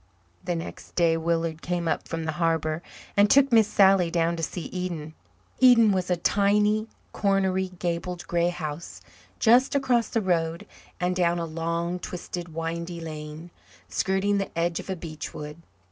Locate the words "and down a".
10.99-11.45